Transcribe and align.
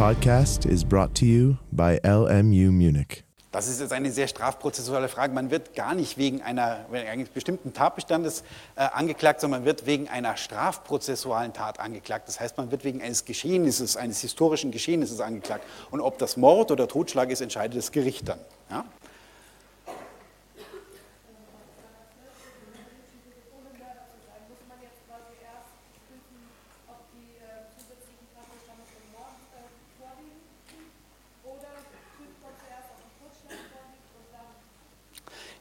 podcast 0.00 0.64
is 0.64 0.82
brought 0.82 1.14
to 1.14 1.26
you 1.26 1.56
by 1.72 2.00
LMU 2.02 2.72
Munich. 2.72 3.22
Das 3.52 3.68
ist 3.68 3.82
jetzt 3.82 3.92
eine 3.92 4.10
sehr 4.10 4.28
strafprozessuale 4.28 5.08
Frage. 5.10 5.34
Man 5.34 5.50
wird 5.50 5.74
gar 5.74 5.94
nicht 5.94 6.16
wegen 6.16 6.40
einer, 6.40 6.86
eines 6.90 7.28
bestimmten 7.28 7.74
Tatbestandes 7.74 8.42
äh, 8.76 8.80
angeklagt, 8.80 9.42
sondern 9.42 9.60
man 9.60 9.66
wird 9.66 9.84
wegen 9.84 10.08
einer 10.08 10.38
strafprozessualen 10.38 11.52
Tat 11.52 11.80
angeklagt. 11.80 12.28
Das 12.28 12.40
heißt, 12.40 12.56
man 12.56 12.70
wird 12.70 12.82
wegen 12.82 13.02
eines 13.02 13.26
Geschehnisses, 13.26 13.98
eines 13.98 14.22
historischen 14.22 14.70
Geschehnisses 14.70 15.20
angeklagt. 15.20 15.66
Und 15.90 16.00
ob 16.00 16.16
das 16.16 16.38
Mord 16.38 16.70
oder 16.70 16.88
Totschlag 16.88 17.28
ist, 17.28 17.42
entscheidet 17.42 17.76
das 17.76 17.92
Gericht 17.92 18.26
dann. 18.26 18.38
Ja? 18.70 18.86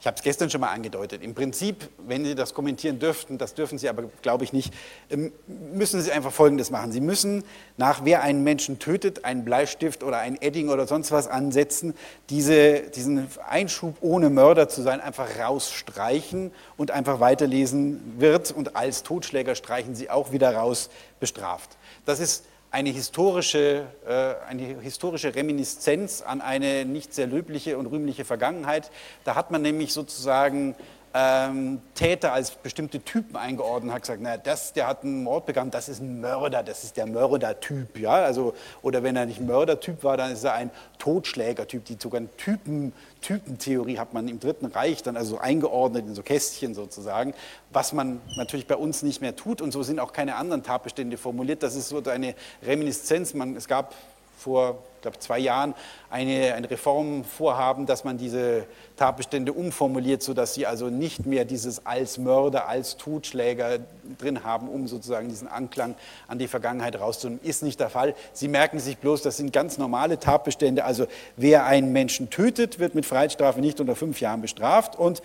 Ich 0.02 0.08
habe 0.08 0.16
es 0.16 0.23
gestern 0.23 0.49
schon 0.49 0.62
mal 0.62 0.70
angedeutet. 0.70 1.21
Im 1.21 1.35
Prinzip, 1.35 1.89
wenn 1.98 2.23
Sie 2.23 2.34
das 2.34 2.53
kommentieren 2.53 2.99
dürften, 2.99 3.38
das 3.38 3.53
dürfen 3.53 3.77
Sie 3.77 3.90
aber, 3.90 4.03
glaube 4.21 4.45
ich, 4.45 4.53
nicht, 4.53 4.73
ähm, 5.09 5.34
müssen 5.48 6.02
Sie 6.02 6.09
einfach 6.09 6.31
Folgendes 6.31 6.71
machen. 6.71 6.94
Sie 6.94 7.02
müssen 7.02 7.44
nach, 7.76 8.05
wer 8.05 8.23
einen 8.23 8.45
Menschen 8.45 8.80
tötet, 8.80 9.26
einen 9.26 9.43
Bleistift 9.43 10.02
oder 10.02 10.20
ein 10.20 10.41
Edding 10.41 10.70
oder 10.70 10.88
sonst 10.88 11.12
was 11.12 11.27
ansetzen, 11.27 11.95
diese, 12.30 12.80
diesen 12.91 13.27
Einschub 13.45 13.98
ohne 13.99 14.30
Mörder 14.30 14.70
zu 14.70 14.81
sein, 14.84 15.02
einfach 15.02 15.27
rausstreichen 15.38 16.52
und 16.77 16.91
einfach 16.91 17.20
weiterlesen 17.20 18.16
wird 18.20 18.52
und 18.52 18.77
als 18.77 19.04
Totschläger 19.04 19.55
streichen 19.55 19.95
Sie 19.95 20.09
auch 20.09 20.31
wieder 20.31 20.55
raus 20.55 20.90
bestraft. 21.20 21.77
Das 22.05 22.21
ist 22.21 22.45
eine 22.72 22.90
historische, 22.90 23.88
äh, 24.05 24.48
eine 24.48 24.82
historische 24.82 25.34
Reminiszenz 25.34 26.21
an 26.21 26.41
eine 26.41 26.85
nicht 26.85 27.13
sehr 27.13 27.27
löbliche 27.27 27.77
und 27.77 27.88
rühmliche 27.88 28.26
Vergangenheit. 28.26 28.91
Da 29.24 29.35
hat 29.35 29.52
man 29.52 29.62
nämlich 29.62 29.93
sozusagen 29.93 30.76
ähm, 31.13 31.82
Täter 31.96 32.34
als 32.34 32.52
bestimmte 32.52 32.99
Typen 32.99 33.35
eingeordnet, 33.35 33.93
hat 33.93 34.02
gesagt, 34.02 34.21
naja, 34.21 34.38
das, 34.38 34.74
der 34.74 34.88
hat 34.88 35.04
einen 35.04 35.24
Mord 35.24 35.46
begangen, 35.46 35.71
das 35.71 35.90
ist 35.90 36.02
ein 36.02 36.21
Mörder, 36.21 36.62
das 36.62 36.84
ist 36.84 36.98
der 36.98 37.07
Mördertyp, 37.07 37.98
ja, 37.98 38.12
also, 38.12 38.54
oder 38.82 39.02
wenn 39.02 39.15
er 39.15 39.26
nicht 39.26 39.41
Mördertyp 39.41 40.04
war, 40.04 40.18
dann 40.18 40.32
ist 40.32 40.43
er 40.43 40.54
ein 40.54 40.70
Totschlägertyp, 40.99 41.85
die 41.85 41.98
sogar 41.99 42.21
Typen, 42.37 42.93
Typentheorie 43.21 43.98
hat 43.98 44.13
man 44.13 44.27
im 44.27 44.40
Dritten 44.40 44.68
Reich 44.68 45.02
dann 45.02 45.18
also 45.18 45.40
eingeordnet 45.40 46.05
in 46.05 46.15
so 46.15 46.21
Kästchen 46.21 46.74
sozusagen, 46.74 47.34
was 47.71 47.91
man 47.91 48.21
natürlich 48.37 48.68
bei 48.68 48.76
uns 48.76 49.02
nicht 49.02 49.21
mehr 49.21 49.35
tut. 49.35 49.62
Und 49.62 49.71
so 49.71 49.84
sind 49.84 49.99
auch 49.99 50.13
keine 50.13 50.35
anderen 50.35 50.63
Tatbestände 50.63 51.18
formuliert, 51.18 51.63
das 51.63 51.76
ist 51.76 51.90
so 51.90 52.04
eine 52.04 52.35
Reminiszenz, 52.63 53.34
man, 53.34 53.55
es 53.55 53.68
gab 53.68 53.93
vor 54.40 54.79
glaube, 55.01 55.20
zwei 55.20 55.40
Jahren 55.40 55.73
eine, 56.09 56.54
ein 56.54 56.65
Reformvorhaben, 56.65 57.85
dass 57.85 58.04
man 58.04 58.18
diese 58.18 58.65
Tatbestände 58.98 59.54
umformuliert, 59.54 60.21
sodass 60.21 60.54
sie 60.54 60.65
also 60.65 60.90
nicht 60.90 61.26
mehr 61.26 61.46
dieses 61.46 61.85
als 61.85 62.18
Mörder, 62.18 62.68
als 62.68 62.98
Totschläger 62.98 63.79
drin 64.18 64.44
haben, 64.44 64.68
um 64.68 64.88
sozusagen 64.88 65.29
diesen 65.29 65.47
Anklang 65.47 65.96
an 66.28 66.40
die 66.40 66.47
Vergangenheit 66.47 67.00
rauszunehmen. 67.00 67.44
Ist 67.44 67.63
nicht 67.63 67.79
der 67.79 67.90
Fall. 67.90 68.16
Sie 68.34 68.47
merken 68.47 68.79
sich 68.79 68.97
bloß, 68.97 69.22
das 69.22 69.38
sind 69.38 69.53
ganz 69.53 69.78
normale 69.78 70.19
Tatbestände. 70.19 70.84
Also 70.84 71.07
wer 71.38 71.66
einen 71.66 71.91
Menschen 71.91 72.29
tötet, 72.29 72.79
wird 72.79 72.96
mit 72.96 73.06
Freiheitsstrafe 73.06 73.59
nicht 73.59 73.79
unter 73.79 73.96
fünf 73.96 74.19
Jahren 74.22 74.41
bestraft 74.41 74.97
und 74.97 75.22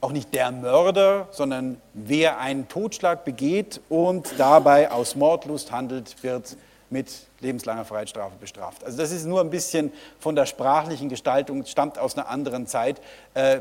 auch 0.00 0.12
nicht 0.12 0.32
der 0.32 0.52
Mörder, 0.52 1.26
sondern 1.32 1.80
wer 1.92 2.38
einen 2.38 2.68
Totschlag 2.68 3.24
begeht 3.24 3.80
und 3.88 4.32
dabei 4.38 4.92
aus 4.92 5.16
Mordlust 5.16 5.72
handelt, 5.72 6.22
wird 6.22 6.56
mit 6.90 7.10
lebenslanger 7.40 7.84
Freiheitsstrafe 7.84 8.36
bestraft. 8.40 8.84
Also 8.84 8.98
das 8.98 9.12
ist 9.12 9.26
nur 9.26 9.40
ein 9.40 9.50
bisschen 9.50 9.92
von 10.18 10.34
der 10.34 10.46
sprachlichen 10.46 11.08
Gestaltung, 11.08 11.64
stammt 11.66 11.98
aus 11.98 12.16
einer 12.16 12.28
anderen 12.28 12.66
Zeit, 12.66 13.00
äh, 13.34 13.60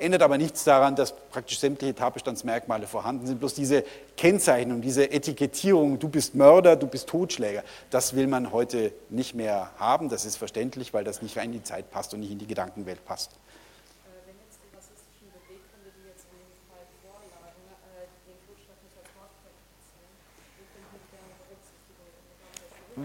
ändert 0.00 0.22
aber 0.22 0.38
nichts 0.38 0.64
daran, 0.64 0.96
dass 0.96 1.12
praktisch 1.12 1.58
sämtliche 1.58 1.94
Tatbestandsmerkmale 1.94 2.86
vorhanden 2.86 3.26
sind. 3.26 3.38
Bloß 3.38 3.54
diese 3.54 3.84
Kennzeichnung, 4.16 4.80
diese 4.80 5.10
Etikettierung, 5.10 5.98
du 5.98 6.08
bist 6.08 6.34
Mörder, 6.34 6.76
du 6.76 6.86
bist 6.86 7.08
Totschläger, 7.08 7.62
das 7.90 8.16
will 8.16 8.26
man 8.26 8.52
heute 8.52 8.92
nicht 9.10 9.34
mehr 9.34 9.70
haben. 9.78 10.08
Das 10.08 10.24
ist 10.24 10.36
verständlich, 10.36 10.94
weil 10.94 11.04
das 11.04 11.22
nicht 11.22 11.36
rein 11.36 11.46
in 11.46 11.52
die 11.52 11.62
Zeit 11.62 11.90
passt 11.90 12.14
und 12.14 12.20
nicht 12.20 12.32
in 12.32 12.38
die 12.38 12.46
Gedankenwelt 12.46 13.04
passt. 13.04 13.32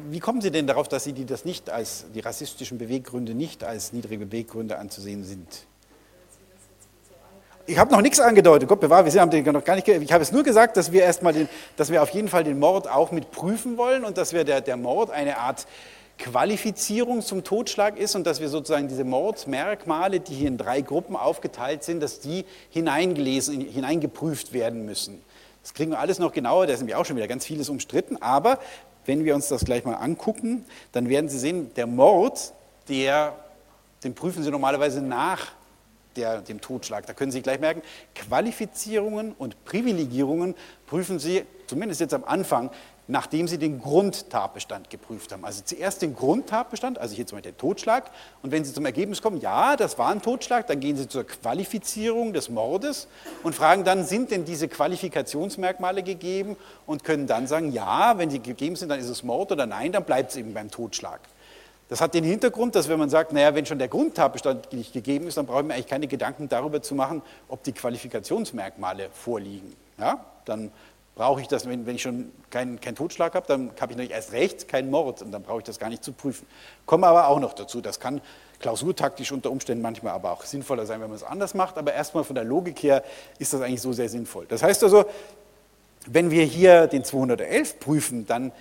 Wie 0.10 0.20
kommen 0.20 0.42
Sie 0.42 0.52
denn 0.52 0.68
darauf, 0.68 0.88
dass 0.88 1.04
Sie 1.04 1.14
die, 1.14 1.26
das 1.26 1.46
nicht 1.46 1.70
als, 1.70 2.06
die 2.14 2.20
rassistischen 2.20 2.78
Beweggründe 2.78 3.34
nicht 3.34 3.64
als 3.64 3.94
niedrige 3.94 4.26
Beweggründe 4.26 4.78
anzusehen 4.78 5.24
sind? 5.24 5.48
Ich 7.68 7.80
habe 7.80 7.92
noch 7.92 8.02
nichts 8.02 8.20
angedeutet, 8.20 8.70
Gott 8.70 8.80
bewahre, 8.80 9.12
wir 9.12 9.22
haben 9.22 9.32
den 9.32 9.44
noch 9.44 9.64
gar 9.64 9.76
nicht, 9.76 9.88
ich 9.88 10.12
habe 10.12 10.22
es 10.22 10.32
nur 10.32 10.44
gesagt, 10.44 10.78
dass 10.78 10.92
wir 10.92 11.02
erstmal 11.02 11.34
den, 11.34 11.50
dass 11.78 11.92
wir 11.92 12.04
auf 12.04 12.10
jeden 12.10 12.28
Fall 12.28 12.44
den 12.44 12.60
Mord 12.60 12.88
auch 12.88 13.12
mit 13.12 13.32
prüfen 13.32 13.78
wollen 13.78 14.04
und 14.04 14.20
dass 14.20 14.34
wir 14.34 14.44
der, 14.44 14.62
der 14.62 14.78
Mord 14.78 15.10
eine 15.10 15.40
Art 15.40 15.66
Qualifizierung 16.20 17.22
zum 17.22 17.44
Totschlag 17.44 17.98
ist 17.98 18.16
und 18.16 18.28
dass 18.28 18.40
wir 18.40 18.50
sozusagen 18.50 18.88
diese 18.88 19.04
Mordmerkmale, 19.04 20.20
die 20.20 20.36
hier 20.36 20.48
in 20.48 20.58
drei 20.58 20.82
Gruppen 20.82 21.16
aufgeteilt 21.16 21.84
sind, 21.84 22.02
dass 22.02 22.20
die 22.20 22.46
hineingelesen, 22.70 23.60
hineingeprüft 23.62 24.54
werden 24.54 24.86
müssen. 24.86 25.22
Das 25.64 25.74
kriegen 25.74 25.90
wir 25.90 26.00
alles 26.00 26.20
noch 26.20 26.32
genauer, 26.32 26.68
da 26.68 26.74
ist 26.74 26.80
nämlich 26.80 26.96
auch 26.96 27.06
schon 27.06 27.16
wieder 27.16 27.28
ganz 27.28 27.44
vieles 27.44 27.70
umstritten, 27.70 28.22
aber 28.22 28.60
wenn 29.06 29.26
wir 29.26 29.36
uns 29.36 29.48
das 29.48 29.66
gleich 29.66 29.86
mal 29.86 29.96
angucken, 29.96 30.66
dann 30.92 31.10
werden 31.10 31.30
Sie 31.30 31.40
sehen, 31.40 31.74
der 31.76 31.88
Mord, 31.88 32.54
der, 32.90 33.36
den 34.04 34.16
prüfen 34.16 34.44
Sie 34.44 34.52
normalerweise 34.52 35.02
nach 35.02 35.52
der, 36.16 36.42
dem 36.42 36.62
Totschlag. 36.62 37.06
Da 37.06 37.14
können 37.14 37.32
Sie 37.32 37.42
gleich 37.42 37.60
merken, 37.60 37.82
Qualifizierungen 38.16 39.34
und 39.34 39.64
Privilegierungen 39.66 40.56
prüfen 40.88 41.20
Sie, 41.20 41.44
zumindest 41.68 42.02
jetzt 42.02 42.14
am 42.14 42.24
Anfang, 42.24 42.72
nachdem 43.08 43.48
Sie 43.48 43.58
den 43.58 43.82
Grundtatbestand 43.82 44.90
geprüft 44.90 45.32
haben. 45.32 45.46
Also 45.46 45.62
zuerst 45.64 46.02
den 46.02 46.16
Grundtatbestand, 46.16 46.98
also 46.98 47.16
hier 47.16 47.28
zum 47.28 47.38
Beispiel 47.38 47.52
der 47.52 47.58
Totschlag. 47.58 48.10
Und 48.42 48.52
wenn 48.52 48.66
Sie 48.66 48.74
zum 48.74 48.86
Ergebnis 48.86 49.22
kommen, 49.22 49.40
ja, 49.40 49.76
das 49.76 49.98
war 49.98 50.10
ein 50.10 50.22
Totschlag, 50.22 50.68
dann 50.68 50.80
gehen 50.80 50.98
Sie 50.98 51.08
zur 51.08 51.26
Qualifizierung 51.26 52.34
des 52.34 52.50
Mordes 52.50 53.08
und 53.44 53.54
fragen 53.54 53.84
dann, 53.84 54.06
sind 54.06 54.32
denn 54.32 54.46
diese 54.46 54.68
Qualifikationsmerkmale 54.68 56.04
gegeben? 56.04 56.56
Und 56.86 57.04
können 57.04 57.28
dann 57.28 57.48
sagen, 57.48 57.72
ja, 57.72 58.18
wenn 58.18 58.30
sie 58.30 58.40
gegeben 58.40 58.76
sind, 58.76 58.90
dann 58.90 59.00
ist 59.00 59.10
es 59.10 59.24
Mord 59.24 59.52
oder 59.52 59.66
nein, 59.66 59.92
dann 59.92 60.04
bleibt 60.04 60.32
es 60.32 60.38
eben 60.38 60.54
beim 60.54 60.70
Totschlag. 60.70 61.20
Das 61.88 62.02
hat 62.02 62.16
den 62.16 62.24
Hintergrund, 62.24 62.76
dass 62.76 62.90
wenn 62.90 62.98
man 62.98 63.10
sagt, 63.10 63.32
naja, 63.32 63.54
wenn 63.54 63.66
schon 63.66 63.78
der 63.78 63.88
Grundtatbestand 63.88 64.74
nicht 64.74 64.94
gegeben 64.94 65.28
ist, 65.28 65.38
dann 65.38 65.46
brauchen 65.46 65.68
wir 65.68 65.76
eigentlich 65.76 65.88
keine 65.88 66.08
Gedanken 66.08 66.50
darüber 66.50 66.82
zu 66.82 66.96
machen, 66.96 67.22
ob 67.48 67.64
die 67.64 67.74
Qualifikationsmerkmale 67.74 69.10
vorliegen. 69.12 69.76
Ja? 70.00 70.26
Dann 70.46 70.72
brauche 71.16 71.42
ich 71.42 71.48
das, 71.48 71.68
wenn, 71.68 71.86
wenn 71.86 71.96
ich 71.96 72.02
schon 72.02 72.32
keinen 72.50 72.80
kein 72.80 72.96
Totschlag 72.96 73.34
habe, 73.36 73.48
dann 73.48 73.72
habe 73.80 73.94
ich 73.94 73.98
natürlich 73.98 74.12
erst 74.12 74.34
recht 74.34 74.68
keinen 74.68 74.92
Mord 74.92 75.22
und 75.22 75.32
dann 75.32 75.44
brauche 75.44 75.60
ich 75.60 75.64
das 75.64 75.80
gar 75.80 75.90
nicht 75.90 76.04
zu 76.04 76.12
prüfen. 76.12 76.46
Komme 76.86 77.08
aber 77.08 77.30
auch 77.30 77.40
noch 77.40 77.54
dazu, 77.54 77.82
das 77.82 78.00
kann 78.00 78.22
klausurtaktisch 78.60 79.32
unter 79.32 79.52
Umständen 79.52 79.82
manchmal 79.82 80.14
aber 80.14 80.32
auch 80.32 80.44
sinnvoller 80.44 80.86
sein, 80.86 81.02
wenn 81.02 81.08
man 81.08 81.16
es 81.16 81.24
anders 81.24 81.54
macht, 81.54 81.78
aber 81.78 81.94
erstmal 81.94 82.24
von 82.24 82.36
der 82.36 82.44
Logik 82.44 82.84
her 82.84 83.04
ist 83.40 83.54
das 83.54 83.62
eigentlich 83.62 83.82
so 83.82 83.94
sehr 83.94 84.10
sinnvoll. 84.10 84.46
Das 84.48 84.62
heißt 84.62 84.84
also, 84.84 85.06
wenn 86.06 86.32
wir 86.32 86.44
hier 86.44 86.88
den 86.88 87.04
211 87.04 87.80
prüfen, 87.80 88.28
dann 88.28 88.52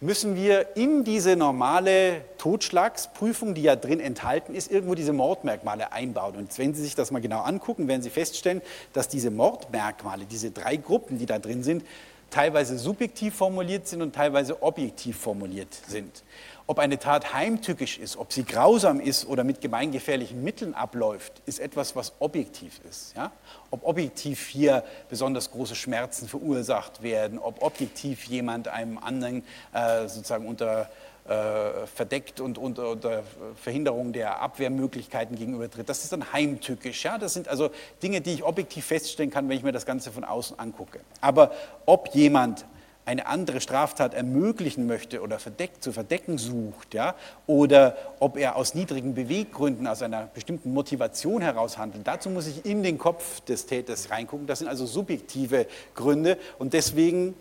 müssen 0.00 0.36
wir 0.36 0.76
in 0.76 1.04
diese 1.04 1.36
normale 1.36 2.22
Totschlagsprüfung, 2.38 3.54
die 3.54 3.62
ja 3.62 3.76
drin 3.76 4.00
enthalten 4.00 4.54
ist, 4.54 4.70
irgendwo 4.70 4.94
diese 4.94 5.12
Mordmerkmale 5.12 5.92
einbauen. 5.92 6.36
Und 6.36 6.56
wenn 6.58 6.74
Sie 6.74 6.82
sich 6.82 6.94
das 6.94 7.10
mal 7.10 7.20
genau 7.20 7.40
angucken, 7.40 7.88
werden 7.88 8.02
Sie 8.02 8.10
feststellen, 8.10 8.60
dass 8.92 9.08
diese 9.08 9.30
Mordmerkmale, 9.30 10.26
diese 10.26 10.50
drei 10.50 10.76
Gruppen, 10.76 11.18
die 11.18 11.26
da 11.26 11.38
drin 11.38 11.62
sind, 11.62 11.82
teilweise 12.30 12.78
subjektiv 12.78 13.34
formuliert 13.34 13.86
sind 13.86 14.02
und 14.02 14.14
teilweise 14.14 14.62
objektiv 14.62 15.16
formuliert 15.18 15.74
sind. 15.86 16.22
Ob 16.68 16.80
eine 16.80 16.98
Tat 16.98 17.32
heimtückisch 17.32 17.98
ist, 17.98 18.16
ob 18.16 18.32
sie 18.32 18.44
grausam 18.44 18.98
ist 18.98 19.26
oder 19.26 19.44
mit 19.44 19.60
gemeingefährlichen 19.60 20.42
Mitteln 20.42 20.74
abläuft, 20.74 21.40
ist 21.46 21.60
etwas, 21.60 21.94
was 21.94 22.14
objektiv 22.18 22.80
ist. 22.90 23.14
Ja? 23.16 23.30
Ob 23.70 23.86
objektiv 23.86 24.48
hier 24.48 24.82
besonders 25.08 25.52
große 25.52 25.76
Schmerzen 25.76 26.26
verursacht 26.26 27.02
werden, 27.02 27.38
ob 27.38 27.62
objektiv 27.62 28.24
jemand 28.24 28.66
einem 28.66 28.98
anderen 28.98 29.44
äh, 29.72 30.08
sozusagen 30.08 30.48
unter 30.48 30.90
äh, 31.28 31.86
verdeckt 31.86 32.40
und 32.40 32.58
unter, 32.58 33.22
Verhinderung 33.56 34.12
der 34.12 34.40
Abwehrmöglichkeiten 34.40 35.36
gegenübertritt. 35.36 35.88
Das 35.88 36.04
ist 36.04 36.12
dann 36.12 36.32
heimtückisch. 36.32 37.04
Ja? 37.04 37.18
Das 37.18 37.34
sind 37.34 37.48
also 37.48 37.70
Dinge, 38.02 38.20
die 38.20 38.34
ich 38.34 38.44
objektiv 38.44 38.86
feststellen 38.86 39.30
kann, 39.30 39.48
wenn 39.48 39.56
ich 39.56 39.62
mir 39.62 39.72
das 39.72 39.86
Ganze 39.86 40.10
von 40.10 40.24
außen 40.24 40.58
angucke. 40.58 41.00
Aber 41.20 41.52
ob 41.84 42.14
jemand 42.14 42.64
eine 43.06 43.26
andere 43.26 43.60
Straftat 43.60 44.14
ermöglichen 44.14 44.86
möchte 44.86 45.22
oder 45.22 45.38
verdeckt, 45.38 45.82
zu 45.82 45.92
verdecken 45.92 46.38
sucht, 46.38 46.92
ja, 46.92 47.14
oder 47.46 47.96
ob 48.18 48.36
er 48.36 48.56
aus 48.56 48.74
niedrigen 48.74 49.14
Beweggründen, 49.14 49.86
aus 49.86 50.02
einer 50.02 50.26
bestimmten 50.26 50.74
Motivation 50.74 51.40
heraus 51.40 51.78
handelt. 51.78 52.06
Dazu 52.06 52.30
muss 52.30 52.48
ich 52.48 52.66
in 52.66 52.82
den 52.82 52.98
Kopf 52.98 53.40
des 53.42 53.66
Täters 53.66 54.10
reingucken. 54.10 54.48
Das 54.48 54.58
sind 54.58 54.66
also 54.68 54.86
subjektive 54.86 55.66
Gründe 55.94 56.36
und 56.58 56.72
deswegen 56.72 57.34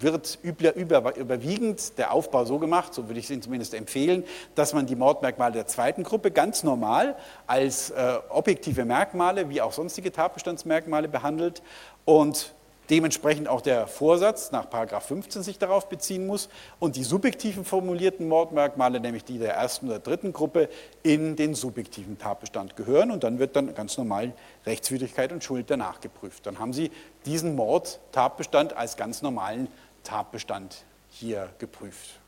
wird 0.00 0.38
über, 0.42 0.74
über, 0.74 1.16
überwiegend 1.16 1.98
der 1.98 2.12
Aufbau 2.12 2.44
so 2.44 2.58
gemacht, 2.58 2.94
so 2.94 3.08
würde 3.08 3.18
ich 3.18 3.26
es 3.26 3.30
Ihnen 3.30 3.42
zumindest 3.42 3.74
empfehlen, 3.74 4.24
dass 4.54 4.72
man 4.72 4.86
die 4.86 4.96
Mordmerkmale 4.96 5.54
der 5.54 5.66
zweiten 5.66 6.02
Gruppe 6.02 6.30
ganz 6.30 6.62
normal 6.62 7.16
als 7.46 7.90
äh, 7.90 8.18
objektive 8.28 8.84
Merkmale 8.84 9.48
wie 9.48 9.60
auch 9.60 9.72
sonstige 9.72 10.12
Tatbestandsmerkmale 10.12 11.08
behandelt 11.08 11.62
und 12.04 12.54
dementsprechend 12.90 13.48
auch 13.48 13.60
der 13.60 13.86
Vorsatz 13.86 14.50
nach 14.50 14.66
15 14.70 15.42
sich 15.42 15.58
darauf 15.58 15.88
beziehen 15.88 16.26
muss 16.26 16.48
und 16.78 16.96
die 16.96 17.04
subjektiven 17.04 17.64
formulierten 17.64 18.28
Mordmerkmale, 18.28 19.00
nämlich 19.00 19.24
die 19.24 19.38
der 19.38 19.54
ersten 19.54 19.86
oder 19.86 19.98
dritten 19.98 20.32
Gruppe, 20.32 20.68
in 21.02 21.36
den 21.36 21.54
subjektiven 21.54 22.18
Tatbestand 22.18 22.76
gehören 22.76 23.10
und 23.10 23.24
dann 23.24 23.38
wird 23.38 23.56
dann 23.56 23.74
ganz 23.74 23.96
normal 23.96 24.32
Rechtswidrigkeit 24.66 25.32
und 25.32 25.42
Schuld 25.42 25.70
danach 25.70 26.00
geprüft. 26.00 26.46
Dann 26.46 26.58
haben 26.58 26.72
Sie 26.72 26.90
diesen 27.24 27.56
Mordtatbestand 27.56 28.76
als 28.76 28.96
ganz 28.96 29.22
normalen 29.22 29.68
Tatbestand 30.04 30.84
hier 31.10 31.50
geprüft. 31.58 32.20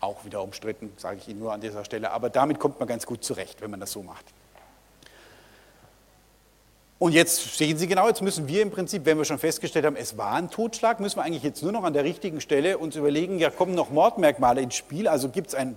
Auch 0.00 0.24
wieder 0.24 0.42
umstritten, 0.42 0.92
sage 0.96 1.18
ich 1.18 1.28
Ihnen 1.28 1.40
nur 1.40 1.52
an 1.52 1.60
dieser 1.60 1.84
Stelle, 1.84 2.10
aber 2.10 2.30
damit 2.30 2.60
kommt 2.60 2.78
man 2.78 2.88
ganz 2.88 3.06
gut 3.06 3.24
zurecht, 3.24 3.60
wenn 3.60 3.70
man 3.70 3.80
das 3.80 3.92
so 3.92 4.02
macht. 4.02 4.24
Und 7.00 7.12
jetzt 7.12 7.56
sehen 7.56 7.78
Sie 7.78 7.86
genau, 7.86 8.08
jetzt 8.08 8.22
müssen 8.22 8.48
wir 8.48 8.60
im 8.60 8.70
Prinzip, 8.70 9.04
wenn 9.04 9.18
wir 9.18 9.24
schon 9.24 9.38
festgestellt 9.38 9.86
haben, 9.86 9.94
es 9.94 10.18
war 10.18 10.32
ein 10.32 10.50
Totschlag, 10.50 10.98
müssen 10.98 11.16
wir 11.16 11.22
eigentlich 11.22 11.44
jetzt 11.44 11.62
nur 11.62 11.70
noch 11.70 11.84
an 11.84 11.92
der 11.92 12.02
richtigen 12.02 12.40
Stelle 12.40 12.76
uns 12.78 12.96
überlegen, 12.96 13.38
ja, 13.38 13.50
kommen 13.50 13.74
noch 13.74 13.90
Mordmerkmale 13.90 14.60
ins 14.60 14.74
Spiel, 14.74 15.06
also 15.06 15.28
gibt 15.28 15.48
es 15.48 15.54
ein 15.54 15.76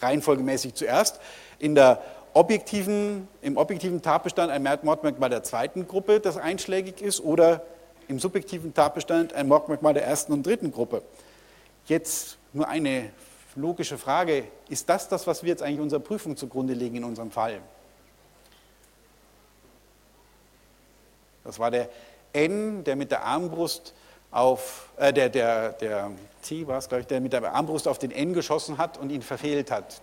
reihenfolgemäßig 0.00 0.74
zuerst 0.74 1.18
in 1.58 1.74
der 1.74 2.02
objektiven, 2.34 3.28
im 3.40 3.56
objektiven 3.56 4.02
Tatbestand 4.02 4.50
ein 4.50 4.62
Mordmerkmal 4.82 5.30
der 5.30 5.42
zweiten 5.42 5.88
Gruppe, 5.88 6.20
das 6.20 6.36
einschlägig 6.36 7.00
ist, 7.00 7.20
oder 7.20 7.62
im 8.08 8.18
subjektiven 8.18 8.74
Tatbestand 8.74 9.32
ein 9.32 9.48
Mordmerkmal 9.48 9.94
der 9.94 10.04
ersten 10.04 10.32
und 10.32 10.44
dritten 10.44 10.72
Gruppe. 10.72 11.02
Jetzt 11.86 12.38
nur 12.52 12.68
eine 12.68 13.10
logische 13.56 13.98
Frage, 13.98 14.44
ist 14.68 14.88
das 14.88 15.08
das, 15.08 15.26
was 15.26 15.42
wir 15.42 15.50
jetzt 15.50 15.62
eigentlich 15.62 15.80
unserer 15.80 16.00
Prüfung 16.00 16.36
zugrunde 16.36 16.74
legen 16.74 16.96
in 16.96 17.04
unserem 17.04 17.30
Fall? 17.30 17.60
Das 21.44 21.58
war 21.58 21.70
der 21.70 21.88
N, 22.32 22.84
der 22.84 22.96
mit 22.96 23.10
der 23.10 23.22
Armbrust 23.24 23.94
auf, 24.30 24.90
äh, 24.96 25.12
der, 25.12 25.28
der, 25.28 25.72
der 25.74 26.10
T 26.42 26.66
war 26.66 26.78
es, 26.78 26.88
glaube 26.88 27.02
ich, 27.02 27.06
der 27.06 27.20
mit 27.20 27.32
der 27.32 27.52
Armbrust 27.52 27.86
auf 27.86 27.98
den 27.98 28.10
N 28.10 28.32
geschossen 28.32 28.78
hat 28.78 28.98
und 28.98 29.10
ihn 29.10 29.22
verfehlt 29.22 29.70
hat. 29.70 30.00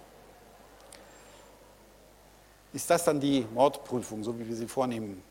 Ist 2.73 2.89
das 2.89 3.03
dann 3.03 3.19
die 3.19 3.45
Mordprüfung, 3.53 4.23
so 4.23 4.39
wie 4.39 4.47
wir 4.47 4.55
sie 4.55 4.67
vornehmen? 4.67 5.21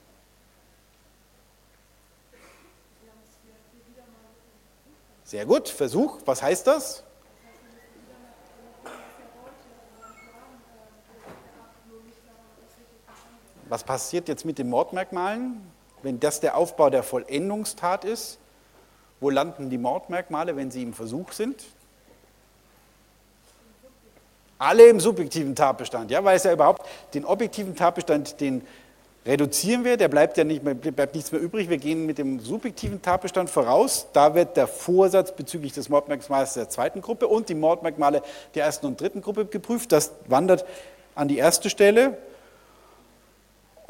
Sehr 5.31 5.47
gut, 5.47 5.69
Versuch. 5.69 6.19
Was 6.25 6.43
heißt 6.43 6.67
das? 6.67 7.05
Was 13.69 13.85
passiert 13.85 14.27
jetzt 14.27 14.45
mit 14.45 14.59
den 14.59 14.69
Mordmerkmalen? 14.69 15.71
Wenn 16.03 16.19
das 16.19 16.41
der 16.41 16.57
Aufbau 16.57 16.91
der 16.91 17.05
Vollendungstat 17.05 18.05
ist, 18.05 18.41
wo 19.21 19.31
landen 19.31 19.71
die 19.71 19.79
Mordmerkmale, 19.79 20.57
wenn 20.57 20.73
sie 20.73 20.83
im 20.83 20.95
Versuch 20.95 21.31
sind? 21.31 21.63
Alle 24.59 24.89
im 24.89 24.99
subjektiven 24.99 25.55
Tatbestand, 25.55 26.11
ja, 26.11 26.25
weil 26.25 26.39
es 26.39 26.43
ja 26.43 26.53
überhaupt 26.53 26.85
den 27.15 27.25
objektiven 27.25 27.77
Tatbestand, 27.77 28.41
den 28.41 28.67
reduzieren 29.27 29.85
wir, 29.85 29.97
der 29.97 30.09
bleibt 30.09 30.39
ja 30.39 30.45
nicht 30.45 30.63
mehr, 30.63 30.75
bleibt 30.75 31.15
nichts 31.15 31.33
mehr 31.33 31.41
übrig. 31.41 31.69
Wir 31.69 31.79
gehen 31.79 32.07
mit 32.07 32.19
dem 32.19 32.41
subjektiven 32.41 33.03
Tatbestand 33.03 33.51
voraus. 33.51 34.07
Da 34.13 34.35
wird 34.35 34.57
der 34.57 34.67
Vorsatz 34.67 35.33
bezüglich 35.33 35.73
des 35.73 35.89
Mordmerkmals 35.89 36.55
der 36.55 36.69
zweiten 36.69 37.03
Gruppe 37.03 37.29
und 37.29 37.49
die 37.49 37.55
Mordmerkmale 37.55 38.23
der 38.55 38.65
ersten 38.65 38.87
und 38.87 39.01
dritten 39.01 39.21
Gruppe 39.21 39.47
geprüft. 39.47 39.93
Das 39.93 40.13
wandert 40.27 40.65
an 41.15 41.29
die 41.29 41.39
erste 41.39 41.71
Stelle. 41.71 42.19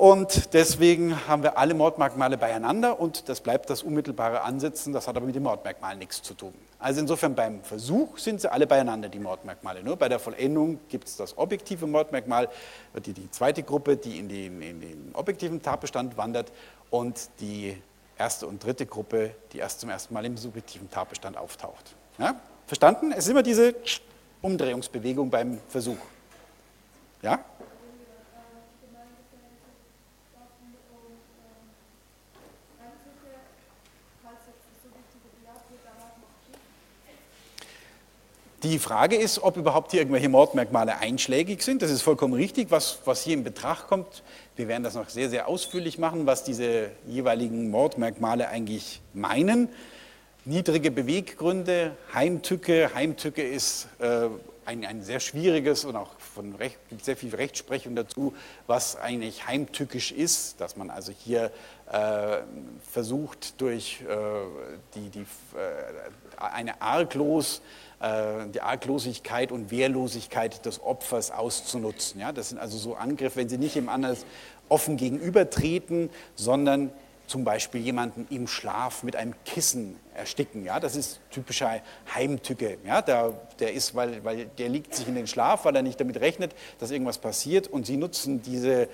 Und 0.00 0.54
deswegen 0.54 1.28
haben 1.28 1.42
wir 1.42 1.58
alle 1.58 1.74
Mordmerkmale 1.74 2.38
beieinander 2.38 2.98
und 2.98 3.28
das 3.28 3.42
bleibt 3.42 3.68
das 3.68 3.82
unmittelbare 3.82 4.40
Ansetzen, 4.40 4.94
das 4.94 5.06
hat 5.06 5.14
aber 5.14 5.26
mit 5.26 5.34
dem 5.34 5.42
Mordmerkmal 5.42 5.94
nichts 5.94 6.22
zu 6.22 6.32
tun. 6.32 6.54
Also 6.78 7.02
insofern 7.02 7.34
beim 7.34 7.62
Versuch 7.62 8.16
sind 8.16 8.40
sie 8.40 8.50
alle 8.50 8.66
beieinander, 8.66 9.10
die 9.10 9.18
Mordmerkmale. 9.18 9.82
Nur 9.82 9.96
bei 9.96 10.08
der 10.08 10.18
Vollendung 10.18 10.80
gibt 10.88 11.06
es 11.06 11.18
das 11.18 11.36
objektive 11.36 11.86
Mordmerkmal, 11.86 12.48
die, 13.04 13.12
die 13.12 13.30
zweite 13.30 13.62
Gruppe, 13.62 13.98
die 13.98 14.18
in 14.18 14.30
den, 14.30 14.62
in 14.62 14.80
den 14.80 15.10
objektiven 15.12 15.60
Tatbestand 15.60 16.16
wandert 16.16 16.50
und 16.88 17.28
die 17.40 17.76
erste 18.16 18.46
und 18.46 18.64
dritte 18.64 18.86
Gruppe, 18.86 19.32
die 19.52 19.58
erst 19.58 19.80
zum 19.80 19.90
ersten 19.90 20.14
Mal 20.14 20.24
im 20.24 20.38
subjektiven 20.38 20.90
Tatbestand 20.90 21.36
auftaucht. 21.36 21.94
Ja? 22.16 22.36
Verstanden? 22.66 23.12
Es 23.12 23.26
ist 23.26 23.28
immer 23.32 23.42
diese 23.42 23.74
Umdrehungsbewegung 24.40 25.28
beim 25.28 25.58
Versuch. 25.68 25.98
Ja? 27.20 27.44
Die 38.62 38.78
Frage 38.78 39.16
ist, 39.16 39.42
ob 39.42 39.56
überhaupt 39.56 39.92
hier 39.92 40.00
irgendwelche 40.00 40.28
Mordmerkmale 40.28 40.98
einschlägig 40.98 41.62
sind. 41.62 41.80
Das 41.80 41.90
ist 41.90 42.02
vollkommen 42.02 42.34
richtig, 42.34 42.70
was, 42.70 42.98
was 43.06 43.22
hier 43.22 43.32
in 43.32 43.42
Betracht 43.42 43.86
kommt. 43.86 44.22
Wir 44.54 44.68
werden 44.68 44.82
das 44.82 44.94
noch 44.94 45.08
sehr, 45.08 45.30
sehr 45.30 45.48
ausführlich 45.48 45.98
machen, 45.98 46.26
was 46.26 46.44
diese 46.44 46.90
jeweiligen 47.06 47.70
Mordmerkmale 47.70 48.48
eigentlich 48.48 49.00
meinen. 49.14 49.70
Niedrige 50.44 50.90
Beweggründe, 50.90 51.92
Heimtücke. 52.12 52.90
Heimtücke 52.94 53.42
ist 53.42 53.88
äh, 53.98 54.28
ein, 54.70 54.84
ein 54.86 55.02
sehr 55.02 55.18
schwieriges 55.18 55.84
und 55.84 55.96
auch 55.96 56.18
von 56.18 56.54
Recht, 56.54 56.78
gibt 56.88 57.04
sehr 57.04 57.16
viel 57.16 57.34
Rechtsprechung 57.34 57.96
dazu, 57.96 58.34
was 58.68 58.96
eigentlich 58.96 59.46
heimtückisch 59.46 60.12
ist, 60.12 60.60
dass 60.60 60.76
man 60.76 60.90
also 60.90 61.12
hier 61.12 61.50
äh, 61.90 62.38
versucht, 62.88 63.60
durch 63.60 64.02
äh, 64.02 64.14
die, 64.94 65.10
die, 65.10 65.20
äh, 65.20 66.40
eine 66.40 66.80
arglos 66.80 67.62
äh, 68.00 68.46
die 68.54 68.60
Arglosigkeit 68.60 69.50
und 69.50 69.72
Wehrlosigkeit 69.72 70.64
des 70.64 70.80
Opfers 70.80 71.32
auszunutzen. 71.32 72.20
Ja, 72.20 72.32
das 72.32 72.50
sind 72.50 72.58
also 72.58 72.78
so 72.78 72.94
Angriffe, 72.94 73.36
wenn 73.36 73.48
sie 73.48 73.58
nicht 73.58 73.76
im 73.76 73.88
anderen 73.88 74.16
offen 74.68 74.96
gegenübertreten, 74.96 76.10
sondern 76.36 76.92
zum 77.30 77.44
Beispiel 77.44 77.80
jemanden 77.80 78.26
im 78.28 78.48
Schlaf 78.48 79.04
mit 79.04 79.14
einem 79.14 79.34
Kissen 79.44 79.96
ersticken. 80.14 80.64
Ja, 80.64 80.80
das 80.80 80.96
ist 80.96 81.20
typischer 81.30 81.80
Heimtücke. 82.12 82.78
Ja, 82.84 83.02
der, 83.02 83.34
der, 83.60 83.72
ist, 83.72 83.94
weil, 83.94 84.24
weil 84.24 84.46
der 84.46 84.68
liegt 84.68 84.96
sich 84.96 85.06
in 85.06 85.14
den 85.14 85.28
Schlaf, 85.28 85.64
weil 85.64 85.76
er 85.76 85.82
nicht 85.82 86.00
damit 86.00 86.20
rechnet, 86.20 86.56
dass 86.80 86.90
irgendwas 86.90 87.18
passiert 87.18 87.68
und 87.68 87.86
sie 87.86 87.96
nutzen 87.96 88.42
diese, 88.42 88.88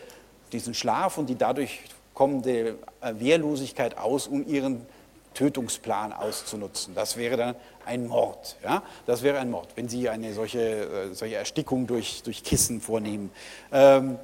diesen 0.52 0.74
Schlaf 0.74 1.16
und 1.16 1.30
die 1.30 1.36
dadurch 1.36 1.80
kommende 2.12 2.76
äh, 3.00 3.14
Wehrlosigkeit 3.14 3.96
aus, 3.96 4.26
um 4.26 4.46
ihren 4.46 4.84
Tötungsplan 5.32 6.12
auszunutzen. 6.12 6.94
Das 6.94 7.16
wäre 7.16 7.38
dann 7.38 7.56
ein 7.86 8.06
Mord. 8.06 8.56
Ja? 8.62 8.82
Das 9.06 9.22
wäre 9.22 9.38
ein 9.38 9.50
Mord, 9.50 9.68
wenn 9.76 9.88
Sie 9.88 10.10
eine 10.10 10.34
solche, 10.34 10.60
äh, 10.60 11.14
solche 11.14 11.36
Erstickung 11.36 11.86
durch, 11.86 12.22
durch 12.22 12.44
Kissen 12.44 12.82
vornehmen. 12.82 13.30
Ähm, 13.72 14.18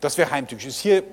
das 0.00 0.18
wäre 0.18 0.32
heimtückisch. 0.32 0.66
Ist 0.66 0.80
hier 0.80 1.04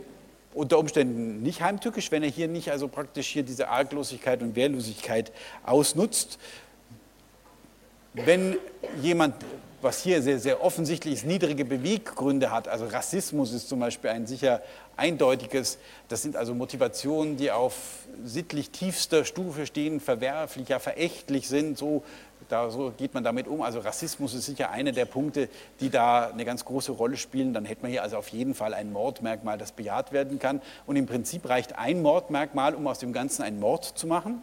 unter 0.53 0.79
Umständen 0.79 1.41
nicht 1.41 1.61
heimtückisch, 1.61 2.11
wenn 2.11 2.23
er 2.23 2.29
hier 2.29 2.47
nicht 2.47 2.71
also 2.71 2.87
praktisch 2.87 3.27
hier 3.27 3.43
diese 3.43 3.69
Arglosigkeit 3.69 4.41
und 4.41 4.55
Wehrlosigkeit 4.55 5.31
ausnutzt. 5.63 6.39
Wenn 8.13 8.57
jemand 9.01 9.35
was 9.83 10.01
hier 10.01 10.21
sehr, 10.21 10.39
sehr 10.39 10.63
offensichtlich 10.63 11.15
ist, 11.15 11.25
niedrige 11.25 11.65
Beweggründe 11.65 12.51
hat. 12.51 12.67
Also 12.67 12.85
Rassismus 12.85 13.51
ist 13.51 13.67
zum 13.67 13.79
Beispiel 13.79 14.09
ein 14.09 14.25
sicher 14.25 14.61
eindeutiges. 14.95 15.77
Das 16.07 16.21
sind 16.21 16.35
also 16.35 16.55
Motivationen, 16.55 17.37
die 17.37 17.51
auf 17.51 17.75
sittlich 18.23 18.69
tiefster 18.69 19.25
Stufe 19.25 19.65
stehen, 19.65 19.99
verwerflich, 19.99 20.69
ja 20.69 20.79
verächtlich 20.79 21.47
sind. 21.47 21.77
So, 21.77 22.03
da, 22.49 22.69
so 22.69 22.93
geht 22.95 23.13
man 23.13 23.23
damit 23.23 23.47
um. 23.47 23.61
Also 23.61 23.79
Rassismus 23.79 24.33
ist 24.33 24.45
sicher 24.45 24.71
einer 24.71 24.91
der 24.91 25.05
Punkte, 25.05 25.49
die 25.79 25.89
da 25.89 26.27
eine 26.27 26.45
ganz 26.45 26.65
große 26.65 26.91
Rolle 26.91 27.17
spielen. 27.17 27.53
Dann 27.53 27.65
hätten 27.65 27.83
wir 27.83 27.89
hier 27.89 28.03
also 28.03 28.17
auf 28.17 28.29
jeden 28.29 28.55
Fall 28.55 28.73
ein 28.73 28.91
Mordmerkmal, 28.91 29.57
das 29.57 29.71
bejaht 29.71 30.11
werden 30.11 30.39
kann. 30.39 30.61
Und 30.85 30.95
im 30.95 31.05
Prinzip 31.05 31.47
reicht 31.47 31.77
ein 31.77 32.01
Mordmerkmal, 32.01 32.75
um 32.75 32.87
aus 32.87 32.99
dem 32.99 33.13
Ganzen 33.13 33.43
einen 33.43 33.59
Mord 33.59 33.85
zu 33.85 34.07
machen. 34.07 34.41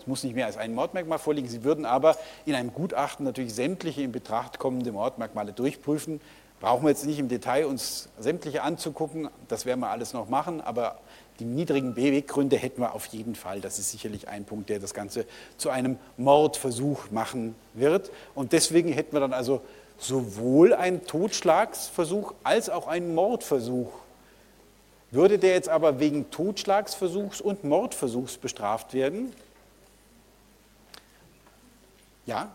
Es 0.00 0.06
muss 0.06 0.24
nicht 0.24 0.34
mehr 0.34 0.46
als 0.46 0.56
ein 0.56 0.74
Mordmerkmal 0.74 1.18
vorliegen. 1.18 1.48
Sie 1.48 1.64
würden 1.64 1.84
aber 1.84 2.16
in 2.46 2.54
einem 2.54 2.72
Gutachten 2.72 3.24
natürlich 3.24 3.54
sämtliche 3.54 4.02
in 4.02 4.12
Betracht 4.12 4.58
kommende 4.58 4.92
Mordmerkmale 4.92 5.52
durchprüfen. 5.52 6.20
Brauchen 6.60 6.84
wir 6.84 6.90
jetzt 6.90 7.04
nicht 7.04 7.18
im 7.18 7.28
Detail 7.28 7.66
uns 7.66 8.08
sämtliche 8.18 8.62
anzugucken, 8.62 9.28
das 9.48 9.66
werden 9.66 9.80
wir 9.80 9.90
alles 9.90 10.14
noch 10.14 10.28
machen, 10.28 10.60
aber 10.60 10.98
die 11.40 11.44
niedrigen 11.44 11.94
Beweggründe 11.94 12.56
hätten 12.56 12.80
wir 12.80 12.94
auf 12.94 13.06
jeden 13.06 13.34
Fall. 13.34 13.60
Das 13.60 13.78
ist 13.78 13.90
sicherlich 13.90 14.28
ein 14.28 14.44
Punkt, 14.44 14.68
der 14.68 14.78
das 14.78 14.94
Ganze 14.94 15.26
zu 15.56 15.70
einem 15.70 15.98
Mordversuch 16.16 17.10
machen 17.10 17.54
wird. 17.72 18.10
Und 18.34 18.52
deswegen 18.52 18.92
hätten 18.92 19.12
wir 19.12 19.20
dann 19.20 19.32
also 19.32 19.60
sowohl 19.98 20.74
einen 20.74 21.06
Totschlagsversuch 21.06 22.34
als 22.44 22.70
auch 22.70 22.86
einen 22.86 23.14
Mordversuch. 23.14 23.90
Würde 25.10 25.38
der 25.38 25.54
jetzt 25.54 25.68
aber 25.68 26.00
wegen 26.00 26.30
Totschlagsversuchs 26.30 27.40
und 27.40 27.64
Mordversuchs 27.64 28.36
bestraft 28.36 28.94
werden, 28.94 29.32
Ja? 32.26 32.50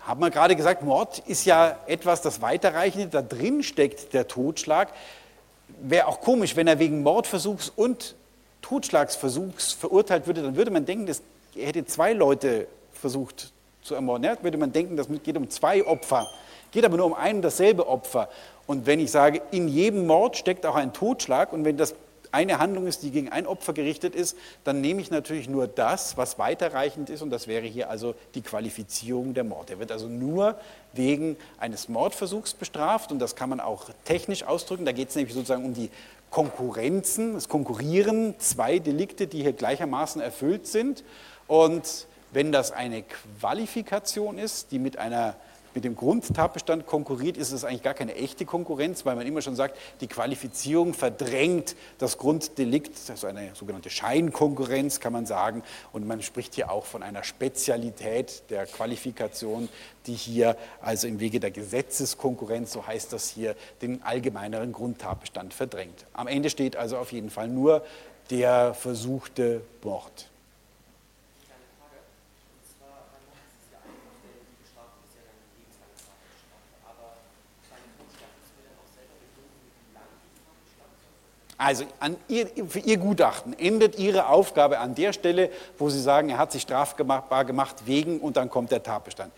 Haben 0.00 0.20
wir 0.20 0.30
gerade 0.30 0.54
gesagt, 0.54 0.82
Mord 0.82 1.20
ist 1.20 1.46
ja 1.46 1.78
etwas, 1.86 2.20
das 2.20 2.42
weiterreichende, 2.42 3.08
da 3.08 3.22
drin 3.22 3.62
steckt 3.62 4.12
der 4.12 4.28
Totschlag. 4.28 4.92
Wäre 5.82 6.06
auch 6.06 6.20
komisch, 6.20 6.56
wenn 6.56 6.66
er 6.66 6.78
wegen 6.78 7.02
Mordversuchs 7.02 7.72
und 7.74 8.14
Totschlagsversuchs 8.62 9.72
verurteilt 9.72 10.26
würde, 10.26 10.42
dann 10.42 10.56
würde 10.56 10.70
man 10.70 10.86
denken, 10.86 11.06
das 11.06 11.22
hätte 11.54 11.84
zwei 11.84 12.12
Leute 12.12 12.66
versucht 12.92 13.52
zu 13.82 13.94
ermorden. 13.94 14.24
Ja? 14.24 14.36
Würde 14.42 14.58
man 14.58 14.72
denken, 14.72 14.96
das 14.96 15.08
geht 15.22 15.36
um 15.36 15.50
zwei 15.50 15.86
Opfer. 15.86 16.26
Geht 16.70 16.84
aber 16.84 16.96
nur 16.96 17.06
um 17.06 17.14
ein 17.14 17.36
und 17.36 17.42
dasselbe 17.42 17.86
Opfer. 17.86 18.28
Und 18.66 18.86
wenn 18.86 18.98
ich 18.98 19.10
sage, 19.10 19.42
in 19.50 19.68
jedem 19.68 20.06
Mord 20.06 20.36
steckt 20.36 20.64
auch 20.64 20.74
ein 20.74 20.92
Totschlag 20.92 21.52
und 21.52 21.64
wenn 21.64 21.76
das 21.76 21.94
eine 22.34 22.58
Handlung 22.58 22.86
ist, 22.86 23.02
die 23.02 23.10
gegen 23.10 23.30
ein 23.30 23.46
Opfer 23.46 23.72
gerichtet 23.72 24.14
ist, 24.14 24.36
dann 24.64 24.80
nehme 24.80 25.00
ich 25.00 25.10
natürlich 25.10 25.48
nur 25.48 25.66
das, 25.66 26.16
was 26.16 26.38
weiterreichend 26.38 27.08
ist 27.08 27.22
und 27.22 27.30
das 27.30 27.46
wäre 27.46 27.66
hier 27.66 27.88
also 27.88 28.14
die 28.34 28.42
Qualifizierung 28.42 29.32
der 29.32 29.44
Mord. 29.44 29.70
Er 29.70 29.78
wird 29.78 29.92
also 29.92 30.08
nur 30.08 30.58
wegen 30.92 31.36
eines 31.58 31.88
Mordversuchs 31.88 32.54
bestraft 32.54 33.12
und 33.12 33.18
das 33.20 33.36
kann 33.36 33.48
man 33.48 33.60
auch 33.60 33.86
technisch 34.04 34.42
ausdrücken. 34.42 34.84
Da 34.84 34.92
geht 34.92 35.08
es 35.08 35.14
nämlich 35.14 35.34
sozusagen 35.34 35.64
um 35.64 35.74
die 35.74 35.90
Konkurrenzen, 36.30 37.34
das 37.34 37.48
Konkurrieren, 37.48 38.34
zwei 38.38 38.80
Delikte, 38.80 39.26
die 39.26 39.42
hier 39.42 39.52
gleichermaßen 39.52 40.20
erfüllt 40.20 40.66
sind 40.66 41.04
und 41.46 42.06
wenn 42.32 42.50
das 42.50 42.72
eine 42.72 43.04
Qualifikation 43.38 44.38
ist, 44.38 44.72
die 44.72 44.80
mit 44.80 44.98
einer 44.98 45.36
mit 45.74 45.84
dem 45.84 45.96
Grundtatbestand 45.96 46.86
konkurriert, 46.86 47.36
ist 47.36 47.52
es 47.52 47.64
eigentlich 47.64 47.82
gar 47.82 47.94
keine 47.94 48.14
echte 48.14 48.44
Konkurrenz, 48.44 49.04
weil 49.04 49.16
man 49.16 49.26
immer 49.26 49.42
schon 49.42 49.56
sagt, 49.56 49.76
die 50.00 50.06
Qualifizierung 50.06 50.94
verdrängt 50.94 51.76
das 51.98 52.18
Grunddelikt, 52.18 53.10
also 53.10 53.26
eine 53.26 53.54
sogenannte 53.54 53.90
Scheinkonkurrenz 53.90 55.00
kann 55.00 55.12
man 55.12 55.26
sagen. 55.26 55.62
Und 55.92 56.06
man 56.06 56.22
spricht 56.22 56.54
hier 56.54 56.70
auch 56.70 56.84
von 56.84 57.02
einer 57.02 57.24
Spezialität 57.24 58.44
der 58.50 58.66
Qualifikation, 58.66 59.68
die 60.06 60.14
hier 60.14 60.56
also 60.80 61.08
im 61.08 61.20
Wege 61.20 61.40
der 61.40 61.50
Gesetzeskonkurrenz, 61.50 62.72
so 62.72 62.86
heißt 62.86 63.12
das 63.12 63.28
hier, 63.28 63.56
den 63.82 64.02
allgemeineren 64.02 64.72
Grundtatbestand 64.72 65.54
verdrängt. 65.54 66.06
Am 66.12 66.26
Ende 66.26 66.50
steht 66.50 66.76
also 66.76 66.98
auf 66.98 67.12
jeden 67.12 67.30
Fall 67.30 67.48
nur 67.48 67.84
der 68.30 68.74
versuchte 68.74 69.62
Mord. 69.82 70.30
Also 81.64 81.86
ihr, 82.28 82.46
für 82.68 82.80
Ihr 82.80 82.98
Gutachten 82.98 83.58
endet 83.58 83.98
Ihre 83.98 84.26
Aufgabe 84.26 84.80
an 84.80 84.94
der 84.94 85.14
Stelle, 85.14 85.50
wo 85.78 85.88
Sie 85.88 86.00
sagen, 86.00 86.28
er 86.28 86.36
hat 86.36 86.52
sich 86.52 86.60
strafbar 86.60 87.44
gemacht 87.46 87.76
wegen 87.86 88.20
und 88.20 88.36
dann 88.36 88.50
kommt 88.50 88.70
der 88.70 88.82
Tatbestand. 88.82 89.32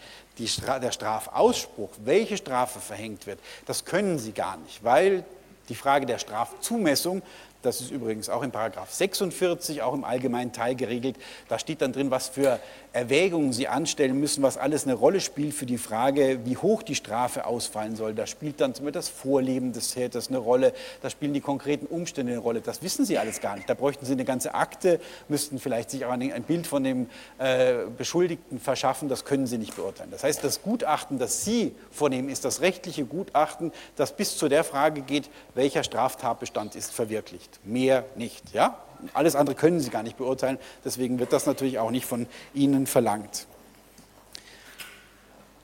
Stra 0.44 0.80
der 0.80 0.90
Strafausspruch, 0.90 1.90
welche 2.04 2.36
Strafe 2.36 2.80
verhängt 2.80 3.28
wird, 3.28 3.38
das 3.64 3.84
können 3.84 4.18
Sie 4.18 4.32
gar 4.32 4.56
nicht, 4.56 4.82
weil 4.82 5.24
die 5.68 5.76
Frage 5.76 6.04
der 6.04 6.18
Strafzumessung 6.18 7.22
das 7.66 7.80
ist 7.80 7.90
übrigens 7.90 8.28
auch 8.28 8.42
in 8.42 8.52
Paragraph 8.52 8.92
46, 8.92 9.82
auch 9.82 9.92
im 9.92 10.04
allgemeinen 10.04 10.52
Teil 10.52 10.76
geregelt. 10.76 11.16
Da 11.48 11.58
steht 11.58 11.82
dann 11.82 11.92
drin, 11.92 12.10
was 12.10 12.28
für 12.28 12.60
Erwägungen 12.92 13.52
Sie 13.52 13.68
anstellen 13.68 14.18
müssen, 14.18 14.42
was 14.42 14.56
alles 14.56 14.84
eine 14.84 14.94
Rolle 14.94 15.20
spielt 15.20 15.52
für 15.52 15.66
die 15.66 15.76
Frage, 15.76 16.40
wie 16.44 16.56
hoch 16.56 16.82
die 16.82 16.94
Strafe 16.94 17.44
ausfallen 17.44 17.96
soll. 17.96 18.14
Da 18.14 18.26
spielt 18.26 18.60
dann 18.60 18.74
zum 18.74 18.84
Beispiel 18.84 18.92
das 18.92 19.08
Vorleben 19.08 19.72
des 19.72 19.92
Täters 19.92 20.28
eine 20.28 20.38
Rolle, 20.38 20.72
da 21.02 21.10
spielen 21.10 21.34
die 21.34 21.40
konkreten 21.40 21.86
Umstände 21.86 22.32
eine 22.32 22.40
Rolle. 22.40 22.60
Das 22.60 22.82
wissen 22.82 23.04
Sie 23.04 23.18
alles 23.18 23.40
gar 23.40 23.56
nicht. 23.56 23.68
Da 23.68 23.74
bräuchten 23.74 24.06
Sie 24.06 24.12
eine 24.12 24.24
ganze 24.24 24.54
Akte, 24.54 25.00
müssten 25.28 25.58
vielleicht 25.58 25.90
sich 25.90 26.04
auch 26.06 26.12
ein 26.12 26.42
Bild 26.44 26.66
von 26.66 26.84
dem 26.84 27.08
äh, 27.38 27.84
Beschuldigten 27.98 28.60
verschaffen. 28.60 29.08
Das 29.08 29.24
können 29.24 29.46
Sie 29.46 29.58
nicht 29.58 29.76
beurteilen. 29.76 30.10
Das 30.10 30.22
heißt, 30.22 30.42
das 30.44 30.62
Gutachten, 30.62 31.18
das 31.18 31.44
Sie 31.44 31.74
vornehmen, 31.90 32.28
ist 32.28 32.44
das 32.44 32.60
rechtliche 32.60 33.04
Gutachten, 33.04 33.72
das 33.96 34.16
bis 34.16 34.38
zu 34.38 34.48
der 34.48 34.62
Frage 34.62 35.02
geht, 35.02 35.28
welcher 35.54 35.82
Straftatbestand 35.82 36.76
ist 36.76 36.92
verwirklicht 36.92 37.55
mehr 37.64 38.04
nicht. 38.16 38.52
Ja? 38.52 38.78
Alles 39.12 39.36
andere 39.36 39.56
können 39.56 39.80
Sie 39.80 39.90
gar 39.90 40.02
nicht 40.02 40.16
beurteilen, 40.16 40.58
deswegen 40.84 41.18
wird 41.18 41.32
das 41.32 41.46
natürlich 41.46 41.78
auch 41.78 41.90
nicht 41.90 42.06
von 42.06 42.26
Ihnen 42.54 42.86
verlangt. 42.86 43.46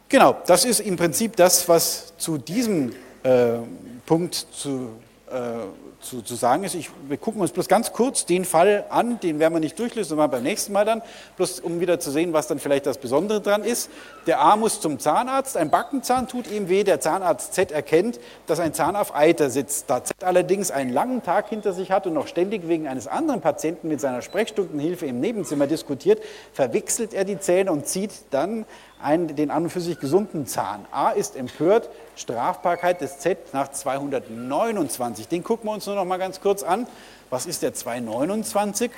Genau, 0.08 0.36
das 0.46 0.66
ist 0.66 0.80
im 0.80 0.96
Prinzip 0.96 1.36
das, 1.36 1.68
was 1.68 2.12
zu 2.18 2.36
diesem 2.36 2.92
äh, 3.22 3.58
Punkt 4.04 4.34
zu 4.34 4.90
äh, 5.30 5.60
zu, 6.02 6.20
zu 6.22 6.34
sagen 6.34 6.64
ist. 6.64 6.74
Ich, 6.74 6.90
wir 7.08 7.16
gucken 7.16 7.40
uns 7.40 7.52
bloß 7.52 7.68
ganz 7.68 7.92
kurz 7.92 8.26
den 8.26 8.44
Fall 8.44 8.84
an, 8.90 9.20
den 9.20 9.38
werden 9.38 9.54
wir 9.54 9.60
nicht 9.60 9.78
durchlösen, 9.78 10.10
sondern 10.10 10.30
beim 10.30 10.42
nächsten 10.42 10.72
Mal 10.72 10.84
dann, 10.84 11.02
bloß 11.36 11.60
um 11.60 11.80
wieder 11.80 12.00
zu 12.00 12.10
sehen, 12.10 12.32
was 12.32 12.46
dann 12.46 12.58
vielleicht 12.58 12.86
das 12.86 12.98
Besondere 12.98 13.40
dran 13.40 13.64
ist. 13.64 13.90
Der 14.26 14.40
A 14.40 14.56
muss 14.56 14.80
zum 14.80 14.98
Zahnarzt, 14.98 15.56
ein 15.56 15.70
Backenzahn 15.70 16.28
tut 16.28 16.50
ihm 16.50 16.68
weh, 16.68 16.84
der 16.84 17.00
Zahnarzt 17.00 17.54
Z 17.54 17.72
erkennt, 17.72 18.20
dass 18.46 18.60
ein 18.60 18.74
Zahn 18.74 18.96
auf 18.96 19.14
Eiter 19.14 19.50
sitzt. 19.50 19.88
Da 19.88 20.04
Z 20.04 20.22
allerdings 20.22 20.70
einen 20.70 20.92
langen 20.92 21.22
Tag 21.22 21.48
hinter 21.48 21.72
sich 21.72 21.90
hat 21.90 22.06
und 22.06 22.14
noch 22.14 22.26
ständig 22.26 22.68
wegen 22.68 22.88
eines 22.88 23.06
anderen 23.06 23.40
Patienten 23.40 23.88
mit 23.88 24.00
seiner 24.00 24.22
Sprechstundenhilfe 24.22 25.06
im 25.06 25.20
Nebenzimmer 25.20 25.66
diskutiert, 25.66 26.22
verwechselt 26.52 27.14
er 27.14 27.24
die 27.24 27.38
Zähne 27.38 27.72
und 27.72 27.86
zieht 27.86 28.12
dann 28.30 28.66
einen, 29.02 29.34
den 29.34 29.50
an 29.50 29.64
und 29.64 29.70
für 29.70 29.80
sich 29.80 29.98
gesunden 29.98 30.46
Zahn. 30.46 30.84
A 30.90 31.10
ist 31.10 31.36
empört, 31.36 31.88
Strafbarkeit 32.16 33.00
des 33.00 33.18
Z 33.18 33.52
nach 33.52 33.70
229. 33.70 35.28
Den 35.28 35.42
gucken 35.42 35.68
wir 35.68 35.74
uns 35.74 35.86
nur 35.86 35.96
noch 35.96 36.04
mal 36.04 36.18
ganz 36.18 36.40
kurz 36.40 36.62
an. 36.62 36.86
Was 37.30 37.46
ist 37.46 37.62
der 37.62 37.74
229? 37.74 38.90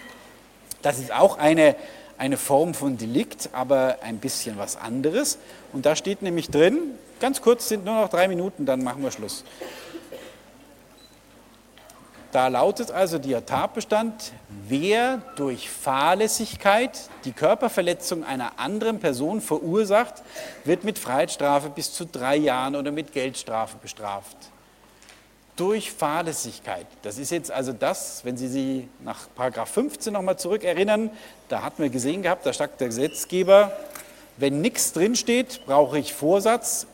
Das 0.82 0.99
ist 0.99 1.12
auch 1.12 1.38
eine, 1.38 1.76
eine 2.18 2.37
Form 2.37 2.75
von 2.75 2.99
Delikt, 2.99 3.50
aber 3.52 3.99
ein 4.02 4.18
bisschen 4.18 4.58
was 4.58 4.76
anderes. 4.76 5.38
Und 5.73 5.87
da 5.87 5.96
steht 5.96 6.23
nämlich 6.23 6.50
drin, 6.50 6.78
ganz 7.20 7.40
kurz, 7.40 7.68
sind 7.68 7.84
nur 7.84 7.94
noch 7.94 8.08
drei 8.08 8.28
Minuten, 8.28 8.66
dann 8.66 8.84
machen 8.84 9.02
wir 9.02 9.11
Schluss. 9.11 9.44
Da 12.35 12.49
lautet 12.49 12.91
also 12.91 13.19
der 13.19 13.47
Tatbestand, 13.47 14.33
wer 14.67 15.19
durch 15.37 15.71
Fahrlässigkeit 15.71 16.99
die 17.25 17.31
Körperverletzung 17.31 18.25
einer 18.25 18.59
anderen 18.59 18.99
Person 18.99 19.41
verursacht, 19.41 20.14
wird 20.64 20.83
mit 20.83 20.99
Freiheitsstrafe 20.99 21.69
bis 21.71 21.95
zu 21.95 22.05
drei 22.05 22.35
Jahren 22.35 22.75
oder 22.75 22.91
mit 22.91 23.12
Geldstrafe 23.12 23.76
bestraft. 23.81 24.37
Durch 25.55 25.93
Fahrlässigkeit. 25.93 26.88
Das 27.03 27.19
ist 27.19 27.31
jetzt 27.31 27.53
also 27.53 27.73
das, 27.73 28.25
wenn 28.25 28.37
Sie 28.37 28.49
sich 28.49 28.88
nach 29.05 29.29
Paragraph 29.37 29.71
15 29.71 30.12
nochmal 30.12 30.37
zurückerinnern, 30.37 31.11
da 31.49 31.62
hatten 31.62 31.85
wir 31.85 31.88
gesehen 31.88 32.23
gehabt, 32.23 32.45
da 32.45 32.53
sagt 32.53 32.81
der 32.81 32.88
Gesetzgeber, 32.88 33.71
wenn 34.38 34.61
nichts 34.61 34.93
drinsteht, 34.93 35.61
brauche 35.67 36.00
ich 36.00 36.12
Vorsatz 36.12 36.88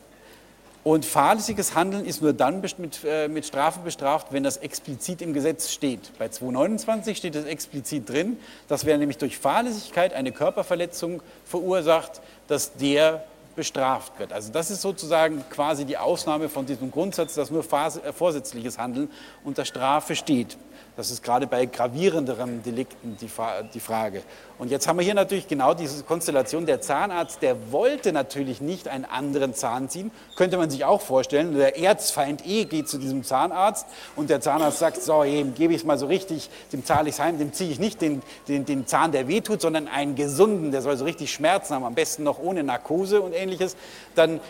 und 0.83 1.05
fahrlässiges 1.05 1.75
Handeln 1.75 2.05
ist 2.05 2.21
nur 2.21 2.33
dann 2.33 2.61
mit, 2.61 3.03
äh, 3.05 3.27
mit, 3.27 3.45
Strafe 3.45 3.81
bestraft, 3.81 4.27
wenn 4.31 4.43
das 4.43 4.57
explizit 4.57 5.21
im 5.21 5.33
Gesetz 5.33 5.71
steht. 5.71 6.17
Bei 6.17 6.27
229 6.27 7.17
steht 7.17 7.35
es 7.35 7.45
explizit 7.45 8.09
drin, 8.09 8.37
dass 8.67 8.85
wer 8.85 8.97
nämlich 8.97 9.19
durch 9.19 9.37
Fahrlässigkeit 9.37 10.13
eine 10.13 10.31
Körperverletzung 10.31 11.21
verursacht, 11.45 12.21
dass 12.47 12.73
der 12.73 13.23
bestraft 13.55 14.17
wird. 14.17 14.33
Also 14.33 14.51
das 14.51 14.71
ist 14.71 14.81
sozusagen 14.81 15.43
quasi 15.49 15.85
die 15.85 15.97
Ausnahme 15.97 16.49
von 16.49 16.65
diesem 16.65 16.89
Grundsatz, 16.89 17.35
dass 17.35 17.51
nur 17.51 17.63
äh, 17.63 18.13
vorsätzliches 18.13 18.77
Handeln 18.77 19.09
unter 19.43 19.65
Strafe 19.65 20.15
steht. 20.15 20.57
Das 20.97 21.09
ist 21.09 21.23
gerade 21.23 21.47
bei 21.47 21.65
gravierenderen 21.65 22.63
Delikten 22.63 23.15
die, 23.21 23.29
die, 23.73 23.79
Frage. 23.79 24.23
Und 24.59 24.69
jetzt 24.71 24.87
haben 24.87 24.99
wir 24.99 25.05
hier 25.05 25.13
natürlich 25.13 25.47
genau 25.47 25.73
diese 25.73 26.03
Konstellation. 26.03 26.65
Der 26.65 26.81
Zahnarzt, 26.81 27.41
der 27.41 27.71
wollte 27.71 28.11
natürlich 28.11 28.59
nicht 28.59 28.89
einen 28.89 29.05
anderen 29.05 29.53
Zahn 29.53 29.87
ziehen. 29.87 30.11
Könnte 30.35 30.57
man 30.57 30.69
sich 30.69 30.83
auch 30.83 30.99
vorstellen. 30.99 31.55
Der 31.55 31.79
Erzfeind 31.79 32.45
E 32.45 32.65
geht 32.65 32.89
zu 32.89 32.97
diesem 32.97 33.23
Zahnarzt 33.23 33.87
und 34.17 34.29
der 34.29 34.41
Zahnarzt 34.41 34.79
sagt, 34.79 35.01
so, 35.01 35.23
eben 35.23 35.55
gebe 35.55 35.73
ich 35.73 35.79
es 35.79 35.85
mal 35.85 35.97
so 35.97 36.07
richtig, 36.07 36.49
dem 36.73 36.83
zahle 36.83 37.07
ich 37.07 37.15
es 37.15 37.21
heim, 37.21 37.39
dem 37.39 37.53
ziehe 37.53 37.71
ich 37.71 37.79
nicht 37.79 38.01
den, 38.01 38.21
den, 38.49 38.65
den 38.65 38.85
Zahn, 38.85 39.13
der 39.13 39.29
wehtut, 39.29 39.61
sondern 39.61 39.87
einen 39.87 40.15
gesunden, 40.15 40.71
der 40.71 40.81
soll 40.81 40.97
so 40.97 41.05
richtig 41.05 41.31
Schmerzen 41.31 41.73
haben, 41.73 41.85
am 41.85 41.95
besten 41.95 42.23
noch 42.23 42.37
ohne 42.39 42.63
Narkose 42.63 43.21
und 43.21 43.33
ähnliches. 43.33 43.77
Dann 44.15 44.41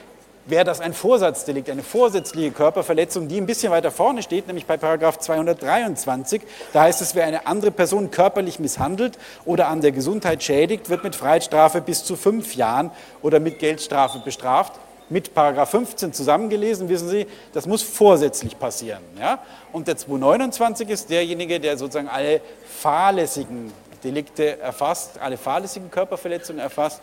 wäre 0.45 0.65
das 0.65 0.79
ein 0.79 0.93
Vorsatzdelikt, 0.93 1.69
eine 1.69 1.83
vorsätzliche 1.83 2.51
Körperverletzung, 2.51 3.27
die 3.27 3.37
ein 3.37 3.45
bisschen 3.45 3.71
weiter 3.71 3.91
vorne 3.91 4.23
steht, 4.23 4.47
nämlich 4.47 4.65
bei 4.65 4.77
Paragraph 4.77 5.19
223. 5.19 6.41
Da 6.73 6.83
heißt 6.83 7.01
es, 7.01 7.15
wer 7.15 7.25
eine 7.25 7.45
andere 7.45 7.71
Person 7.71 8.11
körperlich 8.11 8.59
misshandelt 8.59 9.17
oder 9.45 9.67
an 9.67 9.81
der 9.81 9.91
Gesundheit 9.91 10.43
schädigt, 10.43 10.89
wird 10.89 11.03
mit 11.03 11.15
Freiheitsstrafe 11.15 11.81
bis 11.81 12.03
zu 12.03 12.15
fünf 12.15 12.55
Jahren 12.55 12.91
oder 13.21 13.39
mit 13.39 13.59
Geldstrafe 13.59 14.19
bestraft. 14.19 14.73
Mit 15.09 15.33
Paragraph 15.33 15.71
15 15.71 16.13
zusammengelesen, 16.13 16.87
wissen 16.87 17.09
Sie, 17.09 17.27
das 17.51 17.65
muss 17.67 17.83
vorsätzlich 17.83 18.57
passieren. 18.57 19.01
Ja? 19.19 19.39
Und 19.73 19.89
der 19.89 19.97
229 19.97 20.89
ist 20.89 21.09
derjenige, 21.09 21.59
der 21.59 21.77
sozusagen 21.77 22.07
alle 22.07 22.39
fahrlässigen 22.65 23.73
Delikte 24.05 24.59
erfasst, 24.59 25.19
alle 25.19 25.37
fahrlässigen 25.37 25.91
Körperverletzungen 25.91 26.61
erfasst 26.61 27.01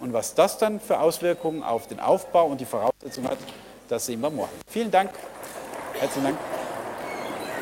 und 0.00 0.12
was 0.12 0.34
das 0.34 0.58
dann 0.58 0.80
für 0.80 1.00
Auswirkungen 1.00 1.62
auf 1.62 1.86
den 1.86 2.00
Aufbau 2.00 2.46
und 2.46 2.60
die 2.60 2.66
Voraussetzungen 2.66 3.28
hat, 3.28 3.38
das 3.88 4.06
sehen 4.06 4.20
wir 4.20 4.30
morgen. 4.30 4.52
Vielen 4.68 4.90
Dank. 4.90 5.10
Herzlichen 5.94 6.24
Dank. 6.24 6.38